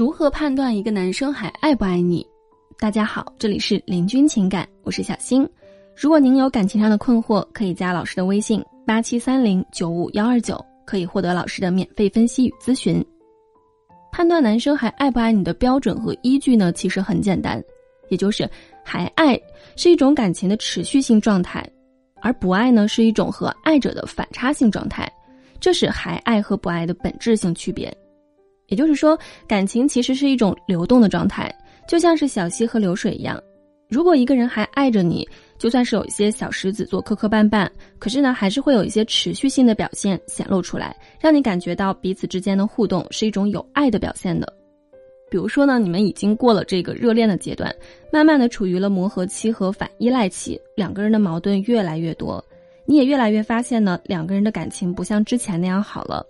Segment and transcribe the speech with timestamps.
[0.00, 2.26] 如何判断一个男生还爱不爱你？
[2.78, 5.46] 大家好，这里是林君情感，我是小新。
[5.94, 13.04] 如果您有感情上的困惑，可以加老师的微信八七三零九五幺二九，可以获得老师的免费分析与咨询。
[14.10, 17.62] 判断男生还爱不爱你的标准和依据呢，其实很简单，
[18.08, 18.48] 也就是
[18.82, 19.38] 还爱
[19.76, 21.62] 是一种感情的持续性状态，
[22.22, 25.06] 而不爱呢是一种和爱者的反差性状态，
[25.60, 27.94] 这是还爱和不爱的本质性区别。
[28.70, 31.54] 也就是说，感情其实是一种流动的状态，
[31.86, 33.38] 就像是小溪和流水一样。
[33.88, 44.50] 如果一个人还爱着你，就算是有一些小石子做磕磕绊绊，可是呢，还是会有一些持续性的表现显露出来，让你感觉到彼此之间的互动是一种有爱的表现的。
[45.28, 47.74] 比如说呢，你们已经过了这个热恋的阶段，
[48.12, 52.44] 慢慢的处于了磨合期和反依赖期，两个人的矛盾越来越多，
[52.86, 56.24] 你也越来越发现呢，两个人的感情不像之前那样好了。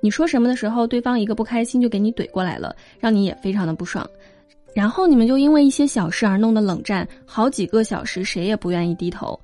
[0.00, 4.08] 你说什么的时候，对方一个不开心就给你怼过来了，让你也非常的不爽，
[4.74, 9.38] 然后你们就因为一些小事而弄得冷战，好几个小时谁也不愿意低头。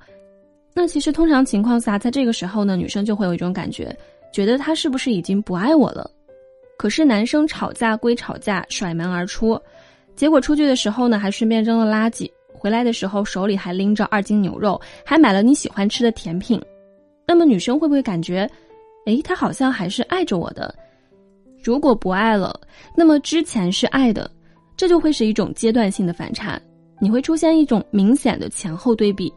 [0.73, 3.95] 那其实通常情况下，在这个时候呢，女生就会有一种感觉，
[4.31, 6.09] 觉得他是不是已经不爱我了？
[6.77, 9.59] 可是男生吵架归吵架，甩门而出，
[10.15, 16.61] 结果出去的时候呢，还顺便扔了垃圾，回来的时候手里还拎着二斤牛肉，还买了你喜欢吃的甜品。
[17.27, 18.47] 那么女生会不会感觉？
[19.07, 20.73] 诶，他好像还是爱着我的。
[21.63, 22.59] 如果不爱了，
[22.93, 24.29] 那么之前是爱的，
[24.75, 26.61] 这就会是一种阶段性的反差，
[26.99, 29.33] 你会出现一种明显的前后对比。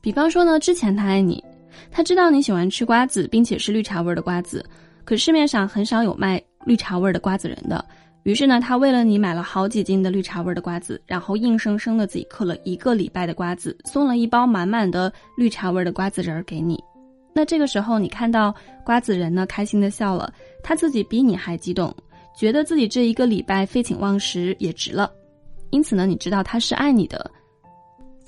[0.00, 1.42] 比方说呢，之前他爱你，
[1.90, 4.64] 他知道你喜欢吃瓜子，并且是绿茶味的瓜子，
[5.04, 7.84] 可市面上很少有卖绿茶味的瓜子仁的。
[8.22, 16.78] 于是呢，他为了你买了好几斤的绿茶味的瓜子，然后硬生生的自己嗑了一个礼拜的瓜子，送了一包满满的绿茶味的瓜子仁儿给你。
[17.32, 21.94] 那这个时候，你看到瓜子仁呢，开心的笑了，他自己比你还激动，
[22.36, 25.10] 觉得自己这一个礼拜废寝忘食也值了，
[25.70, 27.30] 因此呢，你知道他是爱你的。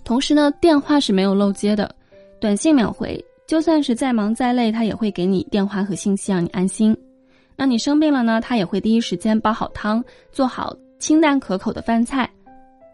[0.05, 1.95] 同时呢，电话是没有漏接的，
[2.41, 6.97] 短信秒回，就算是再忙再累，他也会给你电话和信息，让你安心。
[7.57, 12.29] 那你生病了呢，他也会第一时间煲好汤，做好清淡可口的饭菜。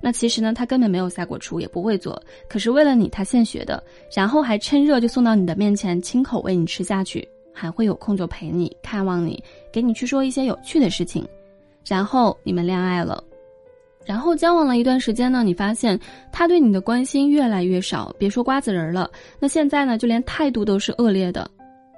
[0.00, 2.22] 那其实呢，他根本没有下过厨，也不会做。
[2.48, 3.82] 可是为了你，他现学的，
[4.14, 9.42] 然后还趁热就送到你的面前，亲口喂你吃下去，还会有空就陪你看望你，
[9.72, 11.26] 给你去说一些有趣的事情。
[11.86, 13.24] 然后你们恋爱了，
[14.04, 15.98] 然后交往了一段时间呢，你发现
[16.30, 19.10] 他对你的关心越来越少，别说瓜子仁了，
[19.40, 21.50] 那现在呢，就连态度都是恶劣的，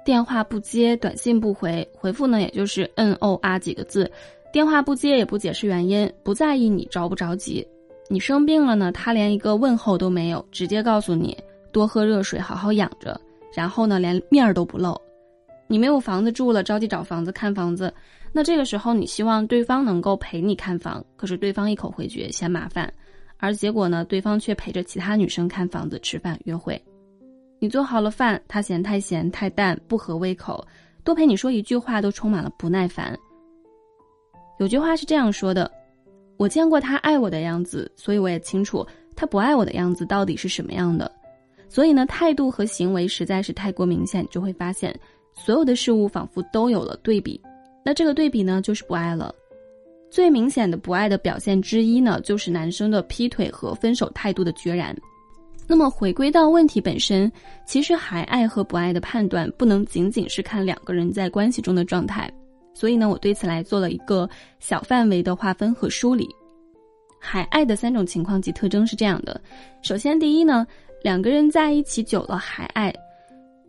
[0.03, 4.09] 电话不接，短信不回，回复呢也就是嗯哦啊几个字，
[4.51, 7.67] 电话不接也不解释原因，不在意你着不着急。
[8.11, 11.37] 你生病了呢，他连一个问候都没有，直接告诉你
[11.71, 13.17] 多喝热水，好好养着。
[13.55, 14.99] 然后呢，连面儿都不露。
[15.65, 17.93] 你没有房子住了，着急找房子看房子。
[18.33, 22.93] 那这个时候，你希望对方能够陪你看房，可是对方一口回绝，嫌麻烦。
[23.37, 26.79] 而结果呢，对方却陪着其他女生看房子、吃饭、约会。
[27.59, 30.67] 你做好了饭，他嫌太咸太淡，不合胃口，
[31.05, 33.17] 多陪你说一句话都充满了不耐烦。
[34.59, 35.71] 有句话是这样说的。
[36.37, 41.11] 我见过他爱我的样子，所以我也清楚他不爱我的样子到底是什么样的。
[41.69, 44.93] 所以呢，态度和行为实在是太过明显，就会发现
[45.33, 47.39] 所有的事物仿佛都有了对比。
[47.85, 49.33] 那这个对比呢，就是不爱了。
[50.09, 54.95] 最明显的不爱的表现之一呢，就是男生的劈腿和分手态度的决然。
[55.67, 57.31] 那么回归到问题本身，
[57.65, 62.29] 其实还爱和不爱的判断，不能仅仅是看两个人在关系中的状态。
[62.73, 66.27] 所以呢，我对此来做了一个小范围的划分和梳理。
[67.19, 69.39] 海爱的三种情况及特征是这样的：
[69.81, 70.65] 首先，第一呢，
[71.03, 72.91] 两个人在一起久了，海爱，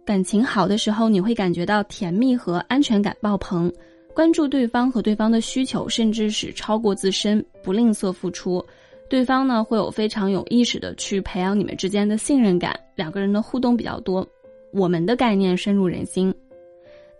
[0.07, 3.71] 感情好的时候，你会感觉到甜蜜和安全感爆棚，
[4.15, 8.65] 关注对方和对方的需求，甚至是超过自身，不吝啬付出。
[9.11, 14.27] 对方呢，会有非常有意识的去培养你们之间的信任感，两个人的互动比较多，
[14.73, 16.34] 我们的概念深入人心。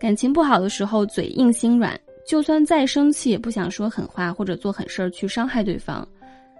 [0.03, 1.97] 感情不好的时候，嘴硬心软，
[2.27, 6.05] 就算再生气也不想说狠话或者做狠事儿去伤害对方。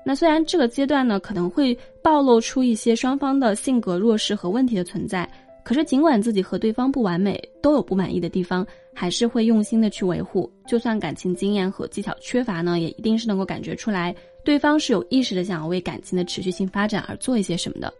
[0.05, 5.29] 那虽然这个阶段呢，可能会暴露出一些双方的性格弱势和问题的存在，
[5.61, 10.49] 可是尽管自己和对方不完美，都有不满意的地方，还是会用心的去维护。
[10.65, 17.93] 就算感情经验和技巧缺乏呢，也一定是能够感觉出来，对方是有意识的想要为感情的持续性发展而做一些什么的。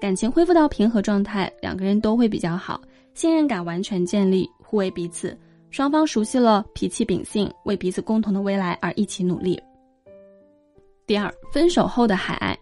[0.00, 2.80] 感情恢复到平和状态，两个人都会比较好。
[3.14, 5.36] 信任感完全建立，互为彼此，
[5.70, 9.60] 双方熟悉了脾气秉性，为彼此共同的未来而一起努力。
[11.06, 12.58] 第二，分手后的海爱，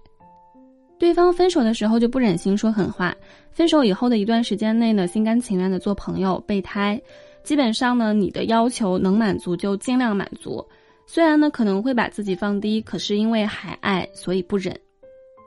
[0.98, 3.14] 对方分手的时候就不忍心说狠话，
[3.50, 7.00] 分手以后的一段时间内呢，心甘情愿的做朋友、备胎，
[7.42, 10.64] 基本上呢，你的要求能满足就尽量满足。
[11.06, 14.78] 虽然呢可能会把自己放低，可是因为还爱，所以不忍。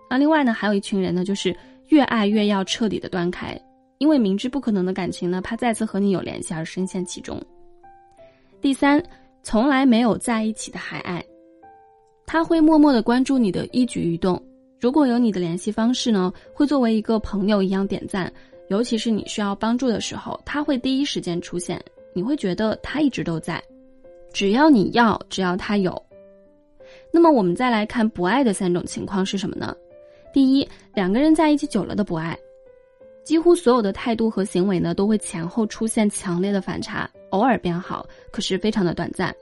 [0.09, 1.55] 那另外呢，还有一群人呢，就是
[1.89, 3.59] 越爱越要彻底的断开，
[3.97, 7.41] 因为明知不可能的感情呢，怕再次和你有联系而深陷其中。
[8.61, 9.01] 第三，
[9.43, 11.23] 从来没有在一起的还爱，
[12.25, 14.41] 他会默默的关注你的一举一动，
[14.79, 18.31] 如果有你的联系方式呢，会作为一个朋友一样点赞，
[18.69, 21.79] 尤其是你需要帮助的时候，他会第一时间出现，
[22.13, 23.61] 你会觉得他一直都在，
[24.33, 26.01] 只要你要，只要他有。
[27.11, 29.75] 那么我们再来看不爱的三种情况是什么呢？
[30.35, 32.37] 第一，两个人在一起久了的不爱，
[33.23, 39.33] 几乎所有的态度和行为呢，都会前后出现强烈的反差，偶尔变好，可是非常的短暂。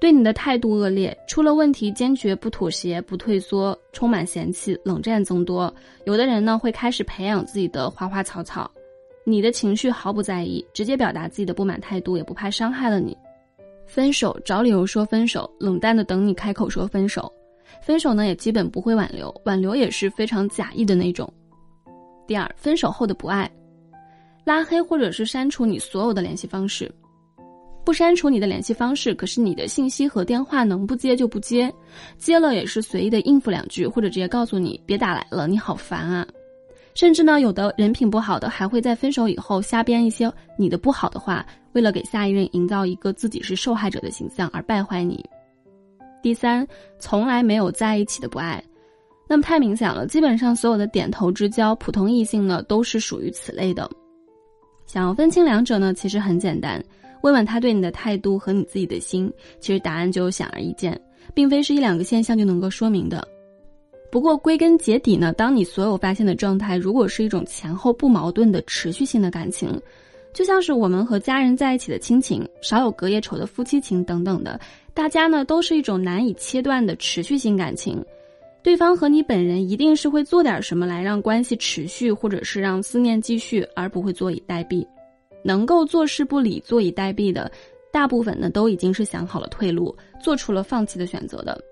[0.00, 5.70] 对你的态度恶劣，出了问题坚决不妥协、不退缩，充满嫌弃，冷战增多。
[6.06, 8.70] 有的人呢，会开始培养自己的花花草草，
[9.24, 13.14] 你的情绪毫不在意，直接表达自己的不满态度，也不怕伤害了你。
[13.84, 17.30] 分手找理由说分手，冷淡的等你开口说分手。
[17.82, 21.32] 分手呢，也基本不会挽留，挽留也是非常假意的那种。
[22.26, 23.50] 第二，分手后的不爱，
[24.44, 26.90] 拉黑或者是删除你所有的联系方式，
[27.84, 31.70] 不删除你的联系方式，可是你的信息和电话能不接就不接，
[32.16, 36.26] 接了也是随意的应付两句，或者直接告诉你别打来了，你好烦啊。
[36.94, 45.22] 甚至呢，有的人品不好的，还会在分手以后瞎编一些你的不好的话，为了给下一任营造一个自己是受害者的形象而败坏你。
[46.24, 46.66] 第三，
[46.98, 48.64] 从来没有在一起的不爱，
[49.28, 50.06] 那么太明显了。
[50.06, 53.86] 基本上所有的点头之交，普通异性呢，都是属于此类的。
[54.86, 56.82] 想要分清两者呢，其实很简单，
[57.20, 59.30] 问问他对你的态度和你自己的心，
[59.60, 60.98] 其实答案就显而易见，
[61.34, 63.28] 并非是一两个现象就能够说明的。
[64.10, 69.78] 不过归根结底呢，当你所有发现的状态，如果是一种前后不矛盾的持续性的感情。
[70.32, 74.58] 就像是我们和家人在一起的亲情，少有隔夜仇的夫妻情等等的，
[74.94, 78.02] 大家呢都是一种难以切断的持续性感情。
[78.62, 84.86] 对方和你本人一定是会做点什么来让关系持续，或者是让思念继续，而不会坐以待毙。
[85.42, 87.50] 能够坐视不理、坐以待毙的，
[87.92, 91.62] 大部分呢都已经是想好了退路，做出了放弃的选择的，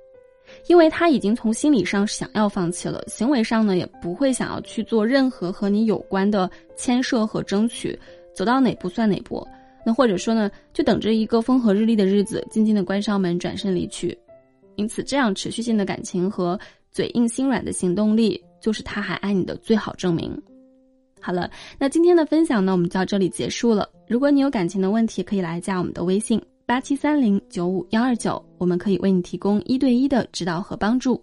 [0.67, 7.99] 因为他已经从心理上想要放弃了，行为上呢也不会想要去做任何和你有关的牵涉和争取。
[8.35, 9.47] 走到哪步算哪步，
[9.85, 14.17] 那或者说呢，就等着一个风和日丽的日子，静静的关上门，转身离去。
[14.77, 16.59] 因此，这样持续性的感情和
[16.91, 20.41] 嘴硬心软的行动力，就是他还爱你的最好证明。
[21.21, 23.89] 好了，那今天的分享呢，我们就到这里结束了。
[24.09, 31.23] 如果你有感情的问题，可以来加我们的微信八七三零九五幺二九，我们可以为你提供一对一的指导和帮助。